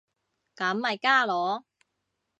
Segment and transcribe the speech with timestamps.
[0.55, 1.63] 咁咪加囉